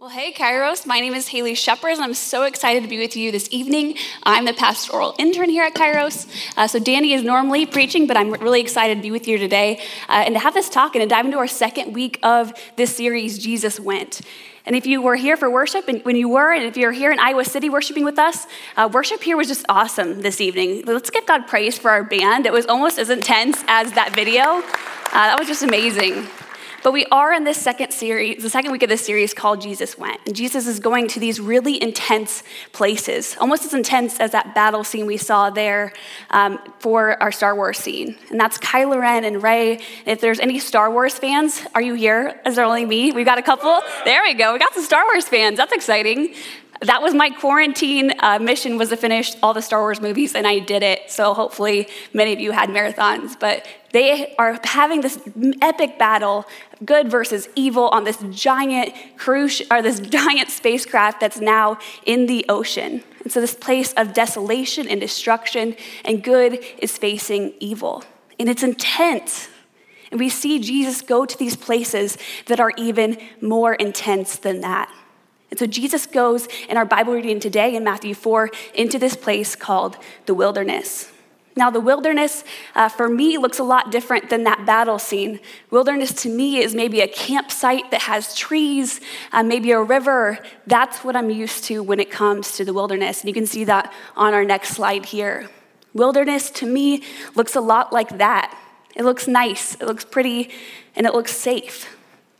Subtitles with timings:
[0.00, 0.86] Well, hey, Kairos.
[0.86, 3.96] My name is Haley Shepard, and I'm so excited to be with you this evening.
[4.22, 6.28] I'm the pastoral intern here at Kairos.
[6.56, 9.80] Uh, so, Danny is normally preaching, but I'm really excited to be with you today
[10.08, 12.94] uh, and to have this talk and to dive into our second week of this
[12.94, 14.20] series, Jesus Went.
[14.66, 17.10] And if you were here for worship, and when you were, and if you're here
[17.10, 18.46] in Iowa City worshiping with us,
[18.76, 20.84] uh, worship here was just awesome this evening.
[20.86, 22.46] Let's give God praise for our band.
[22.46, 24.42] It was almost as intense as that video.
[24.42, 24.62] Uh,
[25.10, 26.28] that was just amazing.
[26.82, 29.98] But we are in this second series, the second week of this series called Jesus
[29.98, 30.20] Went.
[30.26, 34.84] And Jesus is going to these really intense places, almost as intense as that battle
[34.84, 35.92] scene we saw there
[36.30, 38.16] um, for our Star Wars scene.
[38.30, 39.80] And that's Kylo Ren and Rey.
[40.06, 42.40] If there's any Star Wars fans, are you here?
[42.46, 43.10] Is there only me?
[43.10, 43.80] We've got a couple.
[44.04, 44.52] There we go.
[44.52, 45.56] We got some Star Wars fans.
[45.56, 46.34] That's exciting
[46.80, 50.46] that was my quarantine uh, mission was to finish all the star wars movies and
[50.46, 55.18] i did it so hopefully many of you had marathons but they are having this
[55.62, 56.44] epic battle
[56.84, 62.44] good versus evil on this giant cruise or this giant spacecraft that's now in the
[62.48, 63.02] ocean.
[63.22, 68.04] And so this place of desolation and destruction and good is facing evil.
[68.38, 69.48] And it's intense.
[70.10, 74.90] And we see jesus go to these places that are even more intense than that.
[75.50, 79.56] And so Jesus goes in our Bible reading today in Matthew 4 into this place
[79.56, 79.96] called
[80.26, 81.10] the wilderness.
[81.58, 82.44] Now, the wilderness
[82.76, 85.40] uh, for me looks a lot different than that battle scene.
[85.72, 89.00] Wilderness to me is maybe a campsite that has trees,
[89.32, 90.38] uh, maybe a river.
[90.68, 93.22] That's what I'm used to when it comes to the wilderness.
[93.22, 95.48] And you can see that on our next slide here.
[95.94, 97.02] Wilderness to me
[97.34, 98.56] looks a lot like that.
[98.94, 100.50] It looks nice, it looks pretty,
[100.94, 101.92] and it looks safe.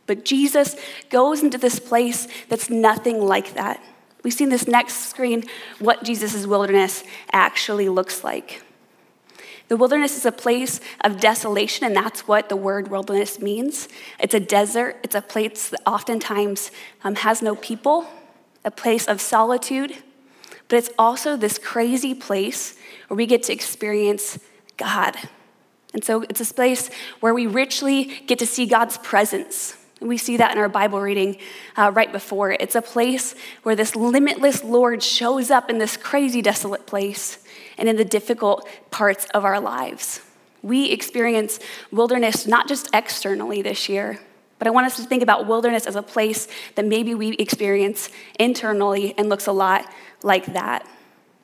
[0.07, 0.77] But Jesus
[1.09, 3.83] goes into this place that's nothing like that.
[4.23, 5.43] We see in this next screen
[5.79, 8.63] what Jesus' wilderness actually looks like.
[9.69, 13.87] The wilderness is a place of desolation, and that's what the word wilderness means.
[14.19, 16.71] It's a desert, it's a place that oftentimes
[17.03, 18.07] um, has no people,
[18.65, 19.93] a place of solitude,
[20.67, 24.39] but it's also this crazy place where we get to experience
[24.75, 25.15] God.
[25.93, 26.89] And so it's a place
[27.19, 29.75] where we richly get to see God's presence.
[30.01, 31.37] We see that in our Bible reading
[31.75, 32.53] uh, right before.
[32.53, 37.39] It's a place where this limitless Lord shows up in this crazy, desolate place
[37.79, 40.21] and in the difficult parts of our lives.
[40.61, 41.59] We experience
[41.91, 44.19] wilderness not just externally this year,
[44.59, 48.09] but I want us to think about wilderness as a place that maybe we experience
[48.37, 49.91] internally and looks a lot
[50.21, 50.85] like that.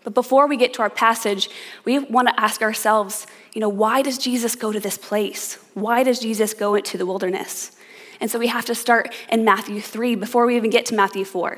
[0.03, 1.49] But before we get to our passage,
[1.85, 5.57] we want to ask ourselves, you know, why does Jesus go to this place?
[5.73, 7.71] Why does Jesus go into the wilderness?
[8.19, 11.25] And so we have to start in Matthew 3 before we even get to Matthew
[11.25, 11.57] 4.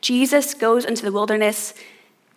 [0.00, 1.72] Jesus goes into the wilderness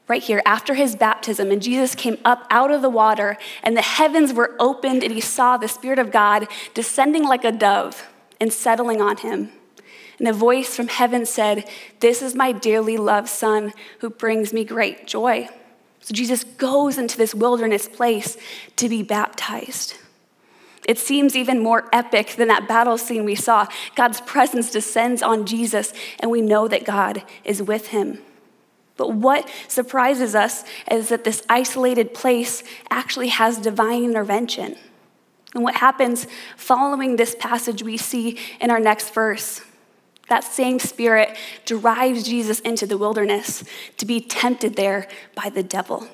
[0.08, 3.82] right here after his baptism, and Jesus came up out of the water, and the
[3.82, 8.08] heavens were opened, and he saw the Spirit of God descending like a dove
[8.40, 9.52] and settling on him.
[10.20, 11.70] And a voice from heaven said,
[12.00, 15.50] This is my dearly loved Son who brings me great joy.
[16.02, 18.38] So Jesus goes into this wilderness place
[18.78, 19.96] to be baptized.
[20.88, 23.68] It seems even more epic than that battle scene we saw.
[23.96, 28.20] God's presence descends on Jesus, and we know that God is with him.
[28.98, 34.76] But what surprises us is that this isolated place actually has divine intervention.
[35.54, 36.28] And what happens
[36.58, 39.62] following this passage, we see in our next verse.
[40.30, 43.64] That same spirit drives Jesus into the wilderness
[43.98, 46.08] to be tempted there by the devil.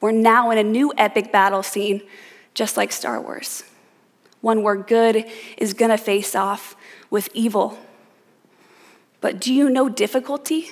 [0.00, 2.02] We're now in a new epic battle scene
[2.54, 3.62] just like Star Wars.
[4.40, 5.24] One where good
[5.56, 6.74] is to face off
[7.10, 7.78] with evil.
[9.20, 10.70] But do you know difficulty?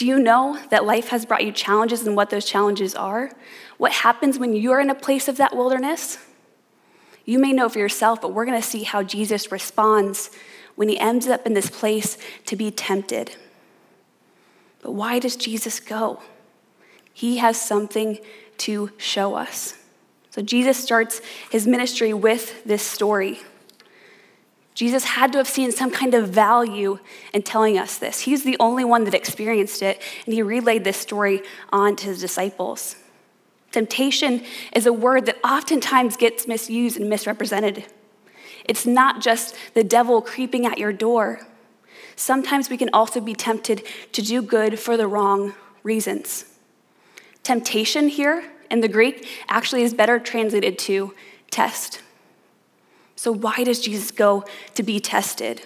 [0.00, 3.30] Do you know that life has brought you challenges and what those challenges are?
[3.76, 6.16] What happens when you're in a place of that wilderness?
[7.26, 10.30] You may know for yourself, but we're going to see how Jesus responds
[10.74, 12.16] when he ends up in this place
[12.46, 13.36] to be tempted.
[14.80, 16.22] But why does Jesus go?
[17.12, 18.20] He has something
[18.56, 19.74] to show us.
[20.30, 23.40] So Jesus starts his ministry with this story.
[24.80, 27.00] Jesus had to have seen some kind of value
[27.34, 28.20] in telling us this.
[28.20, 32.18] He's the only one that experienced it, and he relayed this story on to his
[32.18, 32.96] disciples.
[33.72, 34.42] Temptation
[34.74, 37.84] is a word that oftentimes gets misused and misrepresented.
[38.64, 41.46] It's not just the devil creeping at your door.
[42.16, 43.82] Sometimes we can also be tempted
[44.12, 46.46] to do good for the wrong reasons.
[47.42, 51.12] Temptation here in the Greek actually is better translated to
[51.50, 52.00] test.
[53.20, 55.60] So, why does Jesus go to be tested?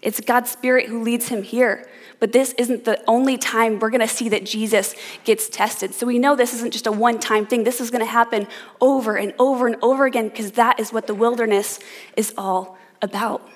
[0.00, 1.88] It's God's Spirit who leads him here.
[2.18, 5.94] But this isn't the only time we're going to see that Jesus gets tested.
[5.94, 7.62] So we know this isn't just a one time thing.
[7.62, 8.48] This is going to happen
[8.80, 11.78] over and over and over again because that is what the wilderness
[12.16, 13.48] is all about.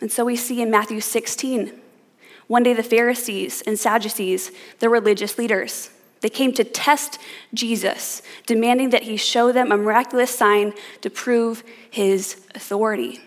[0.00, 1.78] And so we see in Matthew 16,
[2.46, 5.90] one day the Pharisees and Sadducees, the religious leaders,
[6.20, 7.18] they came to test
[7.54, 13.20] Jesus, demanding that he show them a miraculous sign to prove his authority.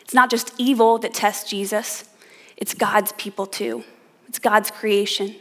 [0.00, 2.08] It's not just evil that tests Jesus,
[2.56, 3.84] it's God's people too.
[4.28, 5.34] It's God's creation.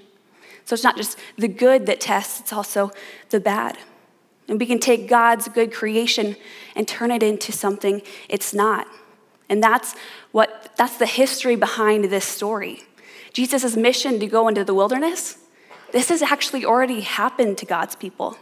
[0.66, 2.92] So it's not just the good that tests, it's also
[3.30, 3.78] the bad.
[4.48, 6.36] And we can take God's good creation
[6.76, 8.88] and turn it into something it's not.
[9.50, 9.96] And that's
[10.32, 12.84] what that's the history behind this story.
[13.34, 15.39] Jesus' mission to go into the wilderness
[15.92, 18.38] this has actually already happened to God's people.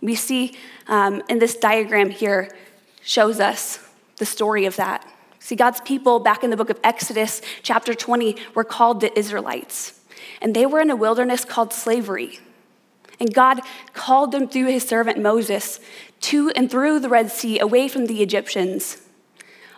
[0.00, 0.56] We see
[0.88, 2.50] um, in this diagram here
[3.02, 3.78] shows us
[4.16, 5.06] the story of that.
[5.38, 10.00] See, God's people back in the book of Exodus, chapter 20, were called the Israelites.
[10.40, 12.40] And they were in a wilderness called slavery.
[13.20, 13.60] And God
[13.94, 15.80] called them through his servant Moses
[16.22, 19.02] to and through the Red Sea away from the Egyptians,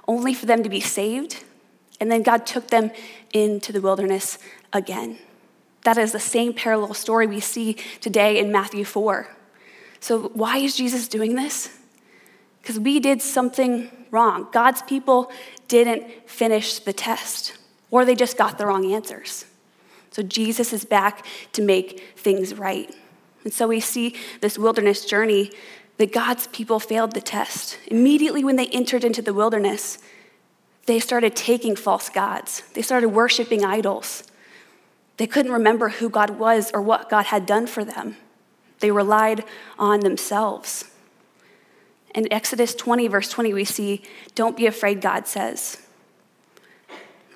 [0.08, 1.44] only for them to be saved.
[2.00, 2.90] And then God took them
[3.32, 4.38] into the wilderness
[4.72, 5.18] again.
[5.84, 9.28] That is the same parallel story we see today in Matthew 4.
[10.00, 11.76] So, why is Jesus doing this?
[12.60, 14.48] Because we did something wrong.
[14.52, 15.30] God's people
[15.66, 17.56] didn't finish the test,
[17.90, 19.44] or they just got the wrong answers.
[20.10, 22.94] So, Jesus is back to make things right.
[23.44, 25.50] And so, we see this wilderness journey
[25.98, 27.78] that God's people failed the test.
[27.88, 29.98] Immediately when they entered into the wilderness,
[30.86, 34.24] they started taking false gods, they started worshiping idols.
[35.18, 38.16] They couldn't remember who God was or what God had done for them.
[38.80, 39.44] They relied
[39.78, 40.90] on themselves.
[42.14, 44.02] In Exodus 20, verse 20, we see,
[44.34, 45.82] Don't be afraid, God says.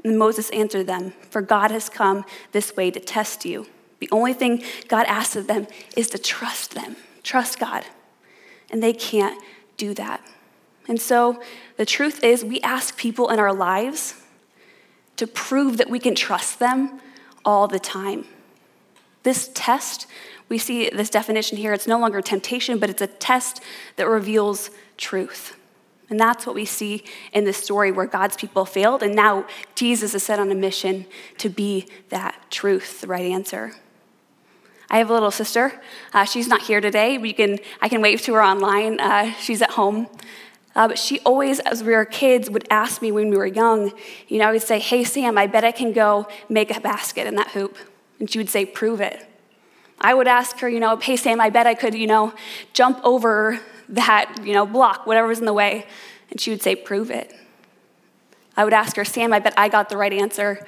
[0.04, 3.66] And Moses answered them, For God has come this way to test you.
[3.98, 7.84] The only thing God asks of them is to trust them, trust God.
[8.70, 9.40] And they can't
[9.76, 10.24] do that.
[10.88, 11.40] And so
[11.76, 14.14] the truth is, we ask people in our lives
[15.16, 17.00] to prove that we can trust them
[17.44, 18.26] all the time.
[19.22, 20.06] This test,
[20.48, 23.60] we see this definition here, it's no longer temptation, but it's a test
[23.96, 25.56] that reveals truth.
[26.10, 30.14] And that's what we see in this story where God's people failed, and now Jesus
[30.14, 31.06] is set on a mission
[31.38, 33.74] to be that truth, the right answer.
[34.90, 35.80] I have a little sister.
[36.12, 37.16] Uh, she's not here today.
[37.16, 39.00] We can, I can wave to her online.
[39.00, 40.06] Uh, she's at home.
[40.74, 43.92] Uh, but she always, as we were kids, would ask me when we were young,
[44.28, 47.26] you know, I would say, Hey, Sam, I bet I can go make a basket
[47.26, 47.76] in that hoop.
[48.18, 49.26] And she would say, Prove it.
[50.00, 52.32] I would ask her, you know, Hey, Sam, I bet I could, you know,
[52.72, 53.60] jump over
[53.90, 55.86] that, you know, block, whatever was in the way.
[56.30, 57.34] And she would say, Prove it.
[58.56, 60.66] I would ask her, Sam, I bet I got the right answer.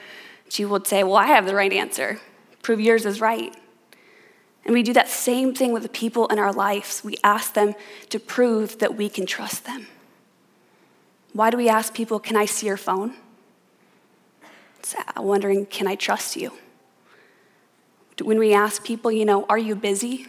[0.48, 2.20] She would say, Well, I have the right answer.
[2.62, 3.54] Prove yours is right.
[4.64, 7.02] And we do that same thing with the people in our lives.
[7.04, 7.74] We ask them
[8.08, 9.86] to prove that we can trust them.
[11.32, 13.14] Why do we ask people, Can I see your phone?
[14.78, 16.52] It's wondering, Can I trust you?
[18.22, 20.28] When we ask people, you know, Are you busy?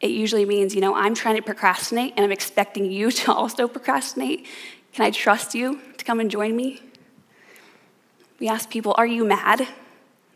[0.00, 3.66] It usually means, you know, I'm trying to procrastinate and I'm expecting you to also
[3.68, 4.46] procrastinate.
[4.92, 6.82] Can I trust you to come and join me?
[8.38, 9.66] We ask people, Are you mad?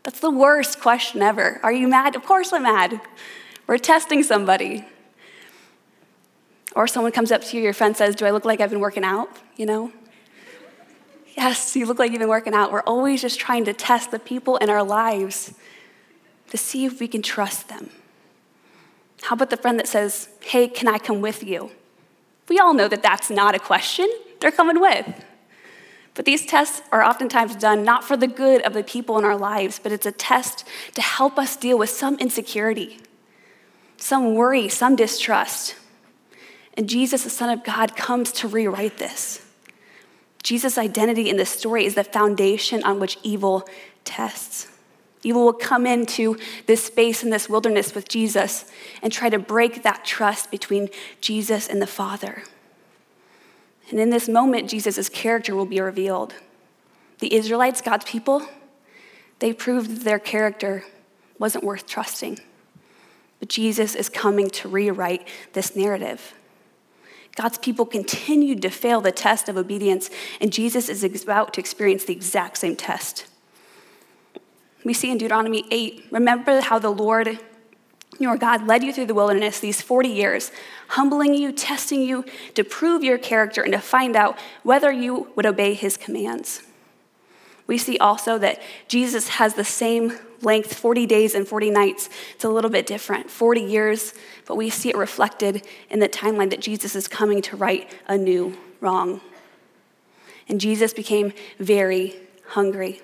[0.03, 1.59] That's the worst question ever.
[1.63, 2.15] Are you mad?
[2.15, 3.01] Of course I'm mad.
[3.67, 4.85] We're testing somebody.
[6.75, 8.79] Or someone comes up to you, your friend says, Do I look like I've been
[8.79, 9.29] working out?
[9.57, 9.91] You know?
[11.35, 12.71] Yes, you look like you've been working out.
[12.71, 15.53] We're always just trying to test the people in our lives
[16.49, 17.89] to see if we can trust them.
[19.21, 21.71] How about the friend that says, Hey, can I come with you?
[22.47, 24.09] We all know that that's not a question.
[24.39, 25.05] They're coming with.
[26.19, 29.37] But these tests are oftentimes done not for the good of the people in our
[29.37, 32.99] lives, but it's a test to help us deal with some insecurity,
[33.95, 35.77] some worry, some distrust.
[36.73, 39.45] And Jesus, the Son of God, comes to rewrite this.
[40.43, 43.65] Jesus' identity in this story is the foundation on which evil
[44.03, 44.67] tests.
[45.23, 48.69] Evil will come into this space in this wilderness with Jesus
[49.01, 50.89] and try to break that trust between
[51.21, 52.43] Jesus and the Father.
[53.89, 56.35] And in this moment, Jesus' character will be revealed.
[57.19, 58.47] The Israelites, God's people,
[59.39, 60.83] they proved that their character
[61.37, 62.39] wasn't worth trusting.
[63.39, 66.33] But Jesus is coming to rewrite this narrative.
[67.35, 70.09] God's people continued to fail the test of obedience,
[70.41, 73.27] and Jesus is about to experience the exact same test.
[74.83, 77.39] We see in Deuteronomy 8 remember how the Lord
[78.19, 80.51] your God led you through the wilderness these 40 years,
[80.89, 85.45] humbling you, testing you to prove your character and to find out whether you would
[85.45, 86.63] obey his commands.
[87.65, 92.09] We see also that Jesus has the same length 40 days and 40 nights.
[92.33, 94.13] It's a little bit different 40 years,
[94.45, 98.17] but we see it reflected in the timeline that Jesus is coming to right a
[98.17, 99.21] new wrong.
[100.47, 102.15] And Jesus became very
[102.47, 103.01] hungry.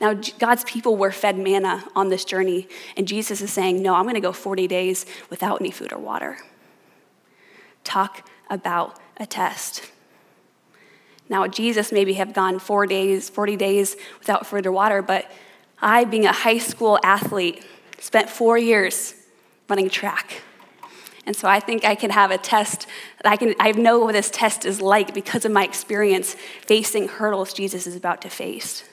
[0.00, 4.02] Now, God's people were fed manna on this journey, and Jesus is saying, No, I'm
[4.02, 6.38] going to go 40 days without any food or water.
[7.82, 9.90] Talk about a test.
[11.28, 15.30] Now, Jesus maybe have gone four days, 40 days without food or water, but
[15.80, 17.64] I, being a high school athlete,
[17.98, 19.14] spent four years
[19.68, 20.42] running track.
[21.24, 22.86] And so I think I can have a test
[23.24, 27.52] I can I know what this test is like because of my experience facing hurdles
[27.52, 28.84] Jesus is about to face.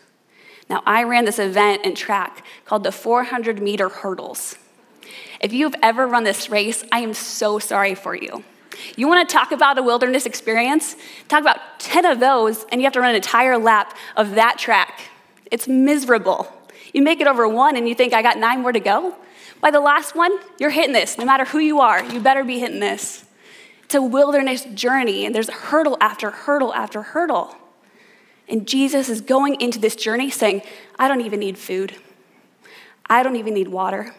[0.70, 4.56] Now I ran this event in track called the 400 meter hurdles.
[5.40, 8.44] If you've ever run this race, I am so sorry for you.
[8.96, 10.96] You want to talk about a wilderness experience?
[11.28, 14.58] Talk about 10 of those, and you have to run an entire lap of that
[14.58, 15.02] track.
[15.52, 16.52] It's miserable.
[16.94, 19.16] You make it over one, and you think, I got nine more to go?
[19.62, 21.18] By the last one, you're hitting this.
[21.18, 23.26] No matter who you are, you better be hitting this.
[23.84, 27.56] It's a wilderness journey, and there's hurdle after hurdle after hurdle.
[28.54, 30.62] And Jesus is going into this journey saying,
[31.00, 31.96] I don't even need food,
[33.10, 34.14] I don't even need water,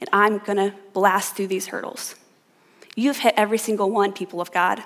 [0.00, 2.14] and I'm gonna blast through these hurdles.
[2.96, 4.82] You've hit every single one, people of God.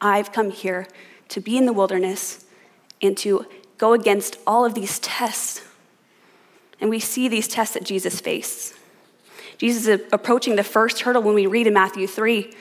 [0.00, 0.86] I've come here
[1.30, 2.44] to be in the wilderness
[3.02, 3.46] and to
[3.78, 5.60] go against all of these tests.
[6.80, 8.74] And we see these tests that Jesus faced.
[9.58, 12.54] Jesus is approaching the first hurdle when we read in Matthew 3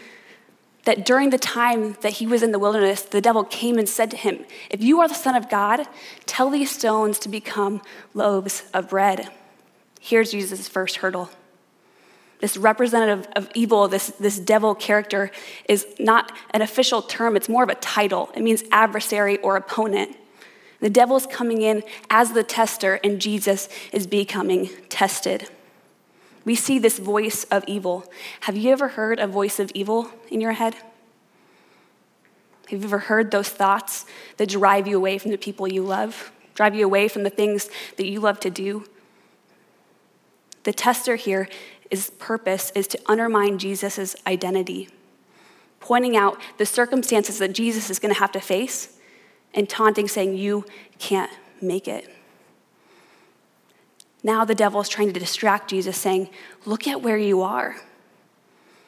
[0.86, 4.10] that during the time that he was in the wilderness, the devil came and said
[4.12, 5.88] to him, If you are the Son of God,
[6.26, 7.82] tell these stones to become
[8.14, 9.30] loaves of bread.
[10.00, 11.30] Here's Jesus' first hurdle
[12.42, 15.32] this representative of evil, this, this devil character,
[15.70, 18.30] is not an official term, it's more of a title.
[18.36, 20.16] It means adversary or opponent.
[20.82, 25.50] The devil's coming in as the tester, and Jesus is becoming tested.
[26.46, 28.06] We see this voice of evil.
[28.42, 30.76] Have you ever heard a voice of evil in your head?
[32.70, 34.06] Have you ever heard those thoughts
[34.38, 37.70] that drive you away from the people you love, drive you away from the things
[37.98, 38.86] that you love to do?
[40.64, 41.50] The tester here
[41.92, 44.90] is purpose is to undermine Jesus' identity,
[45.80, 48.98] pointing out the circumstances that Jesus is going to have to face
[49.54, 50.66] and taunting, saying, You
[50.98, 52.10] can't make it.
[54.26, 56.32] Now the devil is trying to distract Jesus, saying,
[56.66, 57.76] Look at where you are.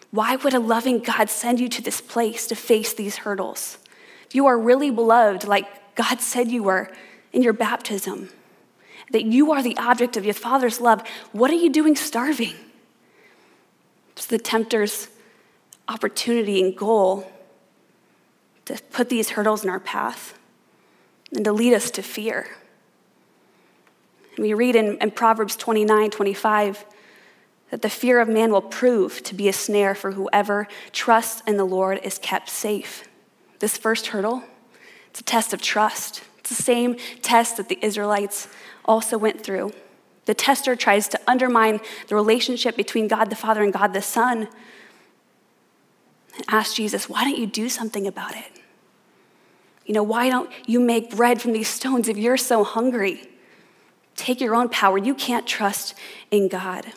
[0.10, 3.78] Why would a loving God send you to this place to face these hurdles?
[4.26, 6.92] If you are really beloved, like God said you were
[7.34, 8.30] in your baptism,
[9.12, 12.56] that you are the object of your Father's love, what are you doing starving?
[14.14, 15.08] It's the tempter's
[15.88, 17.32] opportunity and goal
[18.66, 20.36] to put these hurdles in our path
[21.32, 22.48] and to lead us to fear.
[24.38, 26.86] We read in, in Proverbs 29 25
[27.72, 31.58] that the fear of man will prove to be a snare for whoever trusts in
[31.58, 33.08] the Lord is kept safe.
[33.60, 34.44] This first hurdle,
[35.10, 36.24] it's a test of trust.
[36.40, 38.48] It's the same test that the Israelites
[38.86, 39.74] also went through.
[40.26, 44.48] The tester tries to undermine the relationship between God the Father and God the Son.
[46.36, 48.62] And ask Jesus, why don't you do something about it?
[49.86, 53.28] You know, why don't you make bread from these stones if you're so hungry?
[54.18, 54.98] Take your own power.
[54.98, 55.94] You can't trust
[56.30, 56.88] in God.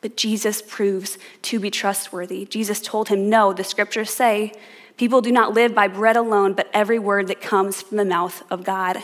[0.00, 2.44] But Jesus proves to be trustworthy.
[2.44, 4.52] Jesus told him, No, the scriptures say,
[4.96, 8.42] people do not live by bread alone, but every word that comes from the mouth
[8.50, 9.02] of God.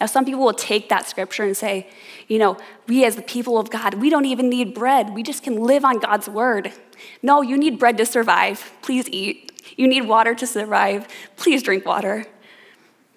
[0.00, 1.88] Now, some people will take that scripture and say,
[2.28, 5.12] you know, we as the people of God, we don't even need bread.
[5.12, 6.72] We just can live on God's word.
[7.20, 8.72] No, you need bread to survive.
[8.80, 9.52] Please eat.
[9.76, 11.08] You need water to survive.
[11.36, 12.26] Please drink water.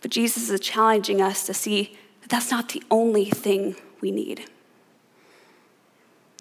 [0.02, 1.98] But Jesus is challenging us to see
[2.32, 4.46] that's not the only thing we need.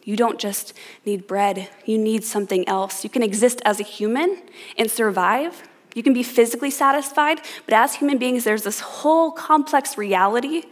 [0.05, 0.73] You don't just
[1.05, 3.05] need bread, you need something else.
[3.05, 4.41] You can exist as a human
[4.79, 9.99] and survive, you can be physically satisfied, but as human beings, there's this whole complex
[9.99, 10.63] reality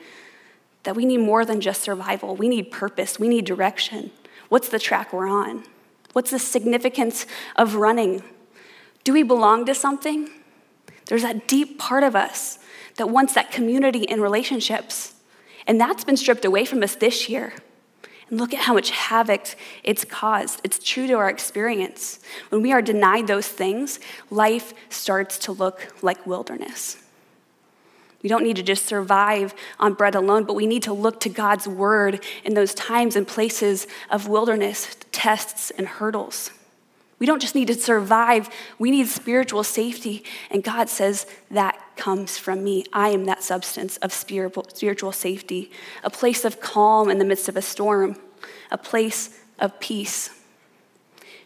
[0.85, 2.37] that we need more than just survival.
[2.37, 4.13] We need purpose, we need direction.
[4.49, 5.65] What's the track we're on?
[6.13, 8.23] What's the significance of running?
[9.03, 10.31] Do we belong to something?
[11.09, 12.59] There's that deep part of us
[12.97, 15.15] that wants that community and relationships.
[15.67, 17.55] And that's been stripped away from us this year.
[18.31, 20.61] And look at how much havoc it's caused.
[20.63, 22.21] It's true to our experience.
[22.51, 23.99] When we are denied those things,
[24.31, 26.99] life starts to look like wilderness.
[28.23, 31.29] We don't need to just survive on bread alone, but we need to look to
[31.29, 36.51] God's word in those times and places of wilderness, tests, and hurdles.
[37.19, 38.49] We don't just need to survive,
[38.79, 40.25] we need spiritual safety.
[40.51, 42.85] And God says, That comes from me.
[42.93, 45.71] I am that substance of spiritual, safety,
[46.05, 48.17] a place of calm in the midst of a storm,
[48.71, 50.31] a place of peace.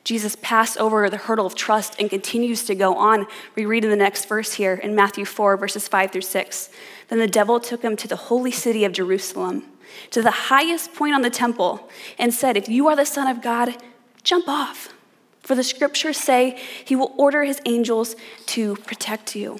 [0.04, 3.26] Jesus passed over the hurdle of trust and continues to go on.
[3.54, 6.70] We read in the next verse here in Matthew 4, verses 5 through 6.
[7.08, 9.64] Then the devil took him to the holy city of Jerusalem,
[10.10, 11.88] to the highest point on the temple,
[12.18, 13.76] and said, If you are the Son of God,
[14.24, 14.92] jump off.
[15.42, 18.14] For the scriptures say he will order his angels
[18.46, 19.58] to protect you.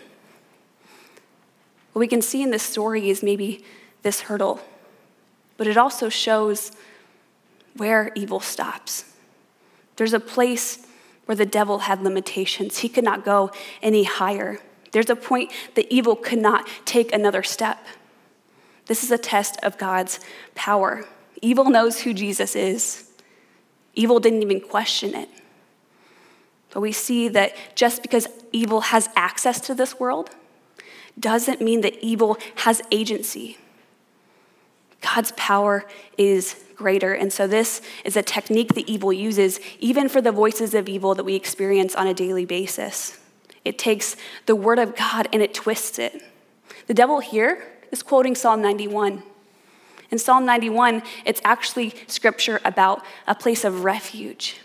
[1.93, 3.65] What we can see in this story is maybe
[4.03, 4.61] this hurdle,
[5.57, 6.73] but it also shows
[7.77, 9.05] where evil stops.
[9.97, 10.87] There's a place
[11.27, 12.79] where the devil had limitations.
[12.79, 13.51] He could not go
[13.83, 14.59] any higher.
[14.93, 17.85] There's a point that evil could not take another step.
[18.87, 20.21] This is a test of God's
[20.55, 21.05] power.
[21.41, 23.11] Evil knows who Jesus is,
[23.95, 25.29] evil didn't even question it.
[26.73, 30.31] But we see that just because evil has access to this world
[31.19, 33.59] doesn't mean that evil has agency.
[35.03, 35.85] God's power
[36.17, 37.13] is greater.
[37.13, 41.15] And so, this is a technique that evil uses, even for the voices of evil
[41.15, 43.19] that we experience on a daily basis.
[43.65, 46.23] It takes the word of God and it twists it.
[46.87, 49.23] The devil here is quoting Psalm 91.
[50.11, 54.59] In Psalm 91, it's actually scripture about a place of refuge.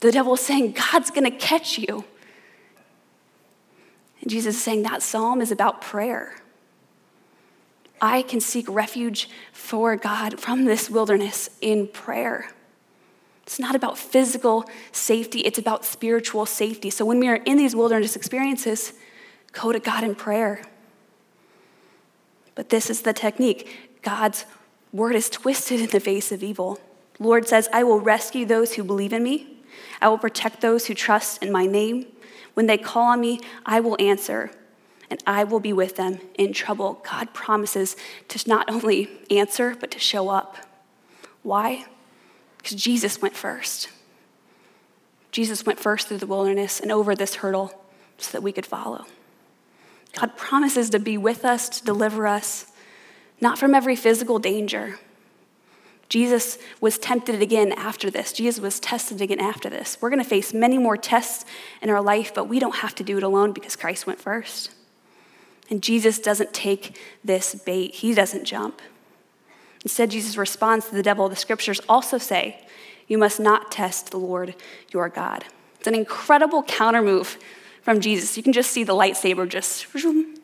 [0.00, 2.04] The devil is saying, God's gonna catch you.
[4.20, 6.36] And Jesus is saying that psalm is about prayer.
[8.00, 12.50] I can seek refuge for God from this wilderness in prayer.
[13.42, 16.88] It's not about physical safety, it's about spiritual safety.
[16.88, 18.94] So when we are in these wilderness experiences,
[19.52, 20.62] go to God in prayer.
[22.54, 24.46] But this is the technique God's
[24.92, 26.80] word is twisted in the face of evil.
[27.18, 29.59] Lord says, I will rescue those who believe in me.
[30.00, 32.06] I will protect those who trust in my name.
[32.54, 34.50] When they call on me, I will answer
[35.10, 37.02] and I will be with them in trouble.
[37.10, 37.96] God promises
[38.28, 40.56] to not only answer, but to show up.
[41.42, 41.86] Why?
[42.58, 43.88] Because Jesus went first.
[45.32, 47.72] Jesus went first through the wilderness and over this hurdle
[48.18, 49.06] so that we could follow.
[50.18, 52.72] God promises to be with us, to deliver us,
[53.40, 54.98] not from every physical danger.
[56.10, 58.32] Jesus was tempted again after this.
[58.32, 59.96] Jesus was tested again after this.
[60.00, 61.44] We're going to face many more tests
[61.80, 64.72] in our life, but we don't have to do it alone because Christ went first.
[65.70, 68.82] And Jesus doesn't take this bait, he doesn't jump.
[69.84, 71.28] Instead, Jesus responds to the devil.
[71.28, 72.66] The scriptures also say,
[73.06, 74.56] You must not test the Lord
[74.92, 75.44] your God.
[75.78, 77.38] It's an incredible counter move
[77.82, 78.36] from Jesus.
[78.36, 79.86] You can just see the lightsaber just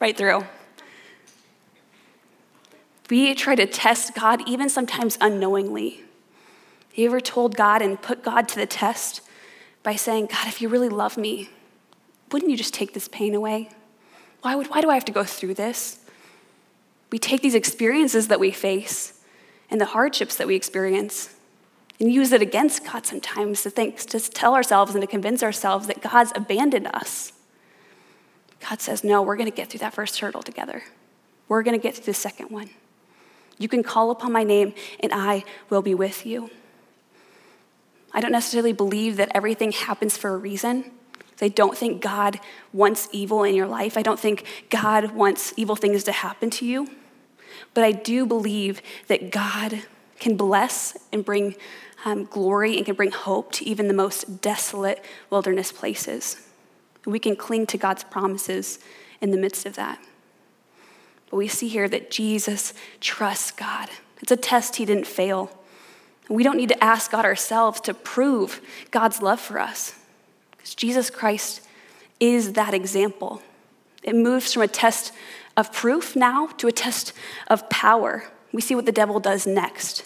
[0.01, 0.45] right through.
[3.09, 6.03] We try to test God, even sometimes unknowingly.
[6.95, 9.21] You ever told God and put God to the test
[9.83, 11.51] by saying, God, if you really love me,
[12.33, 13.69] wouldn't you just take this pain away?
[14.41, 16.01] Why, would, why do I have to go through this?
[17.13, 19.21] We take these experiences that we face
[19.71, 21.35] and the hardships that we experience
[22.01, 25.87] and use it against God sometimes to think, to tell ourselves and to convince ourselves
[25.87, 27.33] that God's abandoned us.
[28.69, 30.83] God says, No, we're going to get through that first hurdle together.
[31.49, 32.71] We're going to get through the second one.
[33.59, 36.51] You can call upon my name, and I will be with you.
[38.13, 40.91] I don't necessarily believe that everything happens for a reason.
[41.41, 42.41] I don't think God
[42.73, 43.97] wants evil in your life.
[43.99, 46.89] I don't think God wants evil things to happen to you.
[47.75, 49.83] But I do believe that God
[50.19, 51.57] can bless and bring
[52.05, 56.47] um, glory and can bring hope to even the most desolate wilderness places.
[57.05, 58.79] We can cling to God's promises
[59.21, 60.03] in the midst of that.
[61.31, 63.89] But we see here that Jesus trusts God.
[64.23, 65.51] It's a test he didn't fail.
[66.29, 68.61] We don't need to ask God ourselves to prove
[68.91, 69.95] God's love for us.
[70.53, 71.63] Because Jesus Christ
[72.19, 73.43] is that example.
[74.03, 75.13] It moves from a test
[75.57, 77.13] of proof now to a test
[77.49, 78.25] of power.
[78.53, 80.05] We see what the devil does next.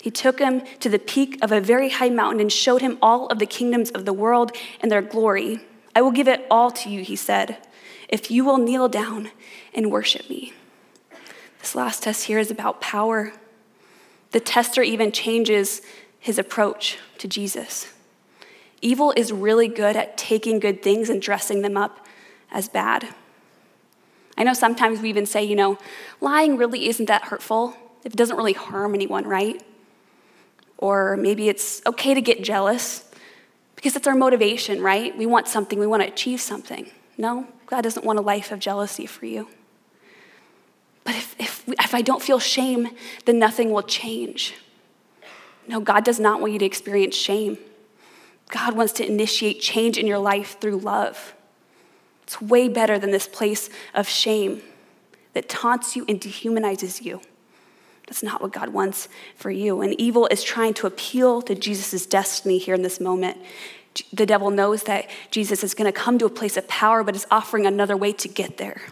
[0.00, 3.26] He took him to the peak of a very high mountain and showed him all
[3.26, 5.60] of the kingdoms of the world and their glory.
[5.94, 7.58] I will give it all to you, he said,
[8.08, 9.30] if you will kneel down
[9.74, 10.52] and worship me.
[11.60, 13.32] This last test here is about power.
[14.30, 15.82] The tester even changes
[16.18, 17.92] his approach to Jesus.
[18.80, 22.06] Evil is really good at taking good things and dressing them up
[22.50, 23.08] as bad.
[24.36, 25.78] I know sometimes we even say, you know,
[26.20, 29.60] lying really isn't that hurtful if it doesn't really harm anyone, right?
[30.76, 33.04] Or maybe it's okay to get jealous
[33.74, 35.16] because it's our motivation, right?
[35.16, 36.90] We want something, we want to achieve something.
[37.18, 39.48] No, God doesn't want a life of jealousy for you.
[41.02, 42.88] But if, if, if I don't feel shame,
[43.24, 44.54] then nothing will change.
[45.66, 47.58] No, God does not want you to experience shame.
[48.48, 51.34] God wants to initiate change in your life through love.
[52.22, 54.62] It's way better than this place of shame
[55.34, 57.20] that taunts you and dehumanizes you.
[58.06, 59.82] That's not what God wants for you.
[59.82, 63.36] And evil is trying to appeal to Jesus' destiny here in this moment.
[64.12, 67.16] The devil knows that Jesus is going to come to a place of power, but
[67.16, 68.82] is offering another way to get there,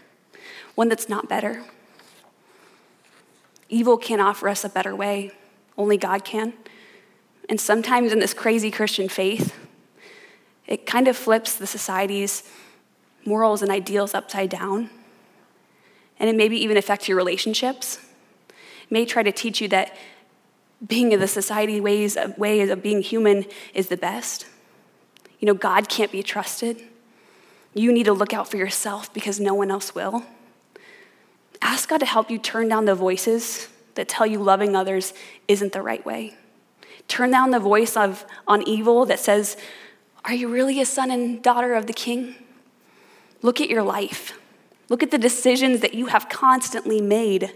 [0.75, 1.63] one that's not better.
[3.69, 5.31] Evil can't offer us a better way,
[5.77, 6.53] only God can.
[7.49, 9.53] And sometimes in this crazy Christian faith,
[10.65, 12.43] it kind of flips the society's
[13.25, 14.89] morals and ideals upside down.
[16.19, 17.99] And it maybe even affects your relationships.
[18.49, 19.95] It may try to teach you that
[20.85, 24.45] being in the society ways way of being human is the best.
[25.39, 26.81] You know, God can't be trusted.
[27.73, 30.23] You need to look out for yourself because no one else will.
[31.61, 35.13] Ask God to help you turn down the voices that tell you loving others
[35.47, 36.35] isn't the right way.
[37.07, 39.57] Turn down the voice of on evil that says,
[40.25, 42.35] "Are you really a son and daughter of the king?"
[43.41, 44.33] Look at your life.
[44.89, 47.53] Look at the decisions that you have constantly made.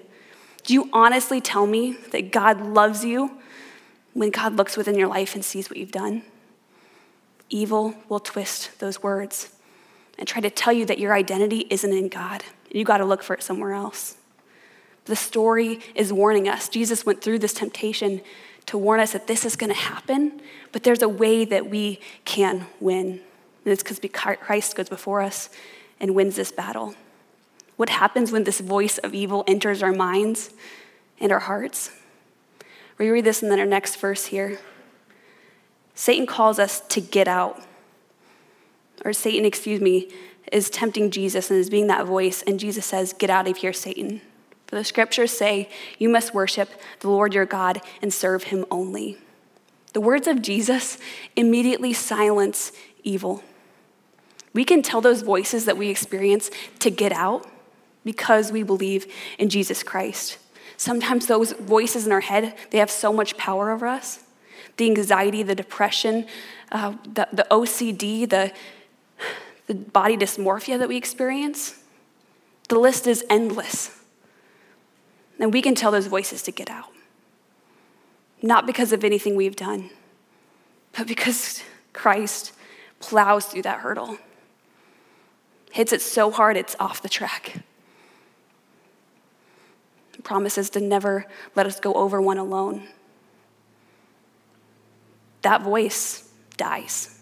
[0.64, 3.32] Do you honestly tell me that God loves you
[4.14, 6.24] when God looks within your life and sees what you've done?
[7.54, 9.54] Evil will twist those words
[10.18, 12.46] and try to tell you that your identity isn't in God.
[12.72, 14.16] You got to look for it somewhere else.
[15.06, 16.70] The story is warning us.
[16.70, 18.22] Jesus went through this temptation
[18.68, 22.00] to warn us that this is going to happen, but there's a way that we
[22.24, 23.20] can win.
[23.66, 24.00] And it's because
[24.40, 25.50] Christ goes before us
[26.00, 26.96] and wins this battle.
[27.76, 30.52] What happens when this voice of evil enters our minds
[31.20, 31.92] and our hearts?
[32.98, 34.60] We read this in our next verse here.
[35.96, 37.62] Satan calls us to get out.
[39.04, 40.10] Or Satan, excuse me,
[40.52, 43.74] is tempting Jesus and is being that voice, and Jesus says, Get out of here,
[43.74, 44.22] Satan.
[44.68, 49.18] For the scriptures say, You must worship the Lord your God and serve him only.
[49.94, 50.98] The words of Jesus
[51.36, 52.72] immediately silence
[53.04, 53.44] evil.
[54.54, 56.50] We can tell those voices that we experience
[56.80, 57.48] to get out
[58.04, 60.38] because we believe in Jesus Christ.
[60.78, 64.24] Sometimes those voices in our head, they have so much power over us.
[64.78, 66.26] The anxiety, the depression,
[66.72, 68.52] uh, the, the OCD, the,
[69.68, 71.84] the body dysmorphia that we experience.
[72.70, 73.98] The list is endless.
[75.40, 76.92] And we can tell those voices to get out.
[78.42, 79.90] Not because of anything we've done,
[80.98, 81.62] but because
[81.94, 82.54] Christ
[83.00, 84.18] plows through that hurdle
[85.72, 87.64] hits it so hard it's off the track.
[90.24, 92.88] promises to never let us go over one alone.
[95.42, 97.20] That voice dies.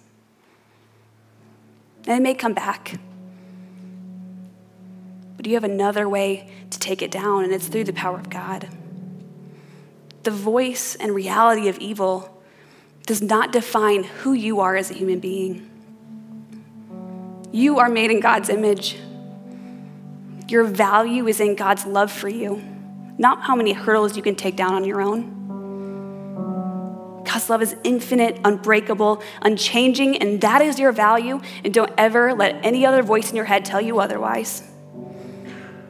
[2.05, 2.99] And it may come back.
[5.37, 8.29] But you have another way to take it down, and it's through the power of
[8.29, 8.67] God.
[10.23, 12.41] The voice and reality of evil
[13.05, 15.69] does not define who you are as a human being.
[17.51, 18.97] You are made in God's image.
[20.49, 22.61] Your value is in God's love for you,
[23.17, 25.38] not how many hurdles you can take down on your own.
[27.31, 31.39] God's love is infinite, unbreakable, unchanging, and that is your value.
[31.63, 34.63] And don't ever let any other voice in your head tell you otherwise.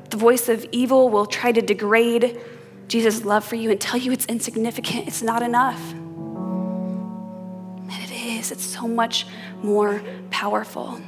[0.10, 2.42] The voice of evil will try to degrade
[2.90, 5.80] Jesus' love for you and tell you it's insignificant, it's not enough.
[5.94, 9.26] And it is, it's so much
[9.64, 11.00] more powerful.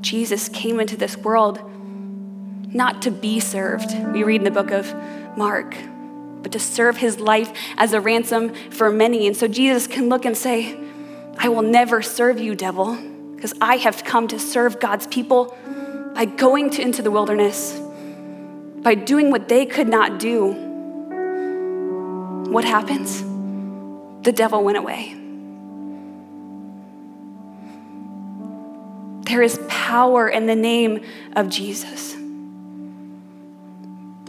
[0.00, 1.58] Jesus came into this world
[2.72, 3.92] not to be served.
[4.12, 4.94] We read in the book of
[5.36, 5.76] Mark,
[6.42, 9.26] but to serve his life as a ransom for many.
[9.26, 10.78] And so Jesus can look and say,
[11.38, 12.96] I will never serve you, devil,
[13.34, 15.56] because I have come to serve God's people
[16.14, 17.78] by going to, into the wilderness,
[18.82, 20.52] by doing what they could not do.
[22.50, 23.22] What happens?
[24.24, 25.16] The devil went away.
[29.24, 32.14] There is power in the name of Jesus.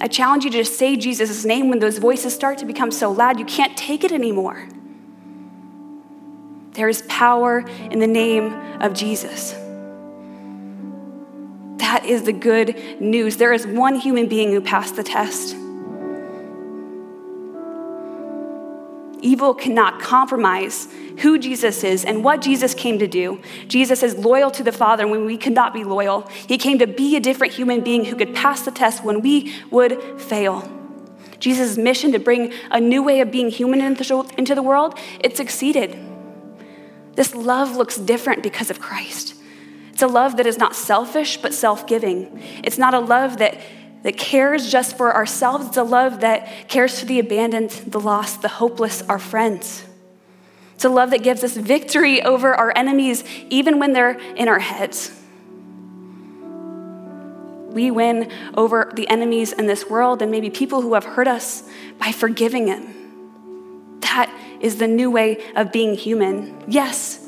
[0.03, 3.09] I challenge you to just say Jesus' name when those voices start to become so
[3.09, 4.67] loud you can't take it anymore.
[6.73, 9.53] There is power in the name of Jesus.
[11.77, 13.37] That is the good news.
[13.37, 15.55] There is one human being who passed the test.
[19.23, 20.87] Evil cannot compromise
[21.19, 23.41] who Jesus is and what Jesus came to do.
[23.67, 26.27] Jesus is loyal to the Father when we could not be loyal.
[26.47, 29.55] He came to be a different human being who could pass the test when we
[29.71, 30.69] would fail.
[31.39, 35.97] Jesus' mission to bring a new way of being human into the world, it succeeded.
[37.15, 39.35] This love looks different because of Christ.
[39.91, 42.41] It's a love that is not selfish, but self giving.
[42.63, 43.59] It's not a love that,
[44.03, 48.41] that cares just for ourselves, it's a love that cares for the abandoned, the lost,
[48.41, 49.85] the hopeless, our friends.
[50.75, 54.59] It's a love that gives us victory over our enemies, even when they're in our
[54.59, 55.17] heads.
[57.69, 61.63] We win over the enemies in this world and maybe people who have hurt us
[61.97, 63.99] by forgiving them.
[64.01, 66.63] That is the new way of being human.
[66.67, 67.27] Yes,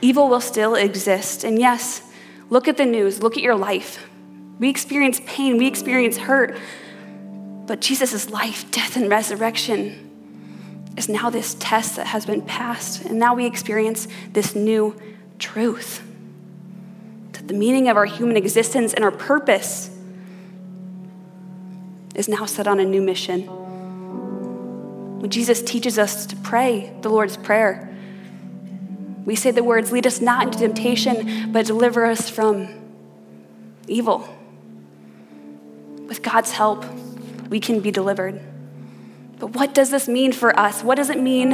[0.00, 1.44] evil will still exist.
[1.44, 2.02] And yes,
[2.50, 4.08] look at the news, look at your life.
[4.62, 6.56] We experience pain, we experience hurt.
[7.66, 13.04] But Jesus' life, death, and resurrection is now this test that has been passed.
[13.04, 14.94] And now we experience this new
[15.40, 16.04] truth
[17.32, 19.90] that the meaning of our human existence and our purpose
[22.14, 23.40] is now set on a new mission.
[25.18, 27.92] When Jesus teaches us to pray the Lord's Prayer,
[29.24, 32.68] we say the words, Lead us not into temptation, but deliver us from
[33.88, 34.38] evil.
[36.22, 36.84] God's help,
[37.48, 38.40] we can be delivered.
[39.38, 40.84] But what does this mean for us?
[40.84, 41.50] What does it mean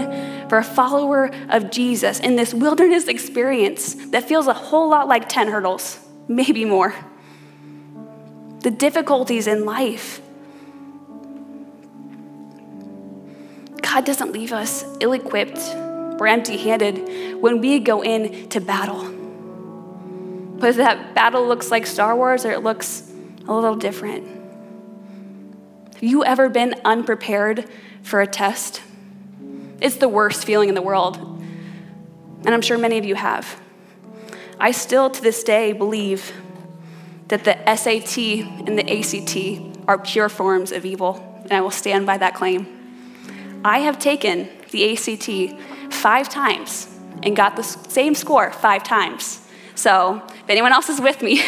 [0.51, 5.27] for a follower of Jesus in this wilderness experience that feels a whole lot like
[5.29, 6.95] 10 hurdles, maybe more?
[8.61, 10.21] The difficulties in life.
[13.81, 15.59] God doesn't leave us ill equipped
[16.21, 19.05] or empty handed when we go into battle.
[20.59, 23.11] Whether that battle looks like Star Wars or it looks
[23.47, 24.38] a little different.
[25.99, 27.69] Have you ever been unprepared
[28.05, 28.83] for a test?
[29.81, 31.17] It's the worst feeling in the world.
[31.17, 33.61] And I'm sure many of you have.
[34.61, 36.33] I still, to this day, believe
[37.27, 38.17] that the SAT
[38.69, 43.61] and the ACT are pure forms of evil, and I will stand by that claim.
[43.65, 46.87] I have taken the ACT five times
[47.25, 49.45] and got the same score five times.
[49.75, 51.43] So, if anyone else is with me,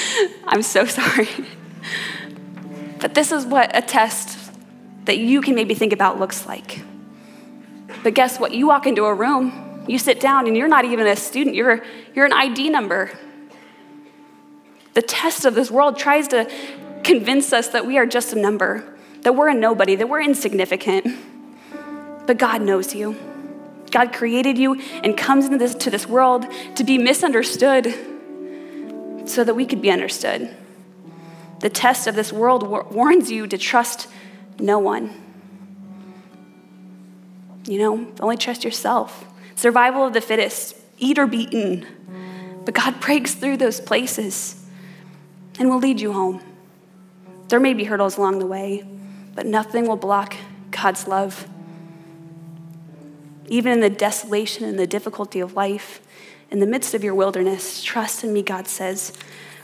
[0.46, 1.28] I'm so sorry.
[3.06, 4.36] But this is what a test
[5.04, 6.82] that you can maybe think about looks like.
[8.02, 8.50] But guess what?
[8.50, 11.84] You walk into a room, you sit down, and you're not even a student, you're,
[12.16, 13.16] you're an ID number.
[14.94, 16.50] The test of this world tries to
[17.04, 18.82] convince us that we are just a number,
[19.20, 21.06] that we're a nobody, that we're insignificant.
[22.26, 23.14] But God knows you.
[23.92, 27.86] God created you and comes into this, to this world to be misunderstood
[29.26, 30.56] so that we could be understood.
[31.60, 34.08] The test of this world warns you to trust
[34.58, 35.22] no one.
[37.66, 39.24] You know, only trust yourself.
[39.54, 41.86] Survival of the fittest, eat or be eaten.
[42.64, 44.64] But God breaks through those places
[45.58, 46.42] and will lead you home.
[47.48, 48.86] There may be hurdles along the way,
[49.34, 50.36] but nothing will block
[50.70, 51.48] God's love.
[53.48, 56.00] Even in the desolation and the difficulty of life,
[56.50, 59.12] in the midst of your wilderness, trust in me, God says.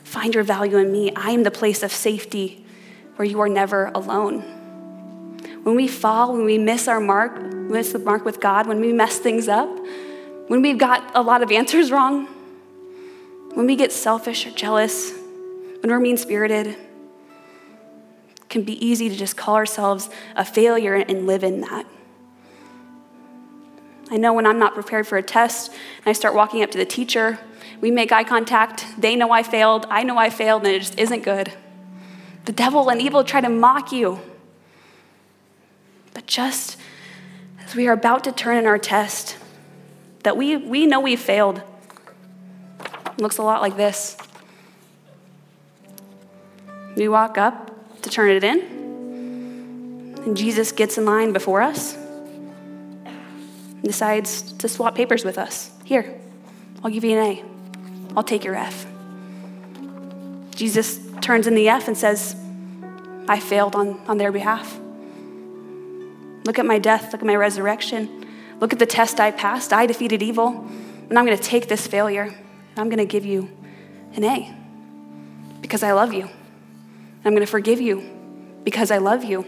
[0.04, 1.12] Find your value in me.
[1.14, 2.64] I am the place of safety
[3.16, 4.40] where you are never alone.
[5.62, 8.92] When we fall, when we miss our mark, miss the mark with God, when we
[8.92, 9.68] mess things up,
[10.48, 12.26] when we've got a lot of answers wrong,
[13.54, 16.78] when we get selfish or jealous, when we're mean spirited, it
[18.48, 21.86] can be easy to just call ourselves a failure and live in that.
[24.10, 26.78] I know when I'm not prepared for a test and I start walking up to
[26.78, 27.38] the teacher
[27.80, 28.86] we make eye contact.
[28.98, 29.86] They know I failed.
[29.90, 31.52] I know I failed, and it just isn't good.
[32.44, 34.20] The devil and evil try to mock you.
[36.14, 36.76] But just
[37.64, 39.36] as we are about to turn in our test,
[40.24, 41.62] that we, we know we failed.
[43.06, 44.16] It looks a lot like this.
[46.96, 48.60] We walk up to turn it in,
[50.24, 55.70] and Jesus gets in line before us and decides to swap papers with us.
[55.84, 56.20] Here,
[56.82, 57.51] I'll give you an A.
[58.16, 58.86] I'll take your F.
[60.54, 62.36] Jesus turns in the F and says,
[63.28, 64.78] I failed on, on their behalf.
[66.44, 68.26] Look at my death, look at my resurrection.
[68.60, 69.72] Look at the test I passed.
[69.72, 70.66] I defeated evil.
[71.08, 73.50] And I'm going to take this failure and I'm going to give you
[74.14, 74.54] an A
[75.60, 76.22] because I love you.
[76.22, 78.08] And I'm going to forgive you
[78.64, 79.46] because I love you.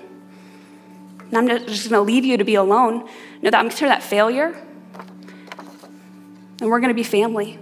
[1.20, 3.08] And I'm just going to leave you to be alone.
[3.40, 4.54] No, that I'm going to that failure
[6.60, 7.58] and we're going to be family.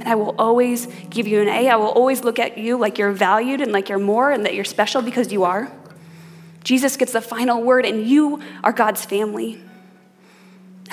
[0.00, 1.68] And I will always give you an A.
[1.68, 4.54] I will always look at you like you're valued and like you're more and that
[4.54, 5.70] you're special because you are.
[6.64, 9.60] Jesus gets the final word, and you are God's family.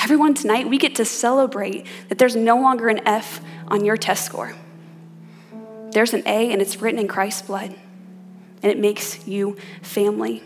[0.03, 4.25] Everyone tonight, we get to celebrate that there's no longer an F on your test
[4.25, 4.53] score.
[5.91, 7.73] There's an A, and it's written in Christ's blood,
[8.61, 10.43] and it makes you family.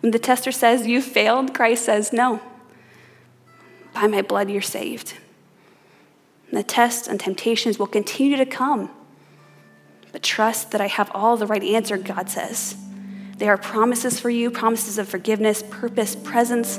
[0.00, 2.40] When the tester says you failed, Christ says, No.
[3.92, 5.14] By my blood, you're saved.
[6.54, 8.88] And the tests and temptations will continue to come.
[10.12, 12.76] But trust that I have all the right answer, God says.
[13.38, 16.78] They are promises for you, promises of forgiveness, purpose, presence,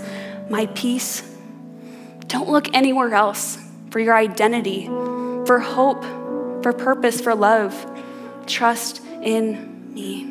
[0.49, 1.29] my peace.
[2.27, 3.57] Don't look anywhere else
[3.89, 6.05] for your identity, for hope,
[6.63, 7.75] for purpose, for love,
[8.47, 10.21] trust in me.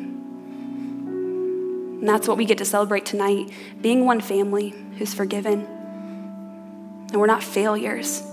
[2.01, 5.67] And that's what we get to celebrate tonight being one family who's forgiven.
[7.11, 8.23] And we're not failures.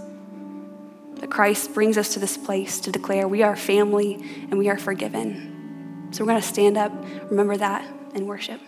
[1.22, 4.14] But Christ brings us to this place to declare we are family
[4.50, 6.08] and we are forgiven.
[6.10, 6.92] So we're going to stand up,
[7.30, 8.60] remember that, and worship.